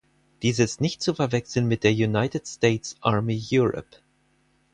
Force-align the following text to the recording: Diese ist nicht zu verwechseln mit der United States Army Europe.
Diese 0.41 0.63
ist 0.63 0.81
nicht 0.81 1.03
zu 1.03 1.13
verwechseln 1.13 1.67
mit 1.67 1.83
der 1.83 1.91
United 1.91 2.47
States 2.47 2.95
Army 3.01 3.39
Europe. 3.51 3.99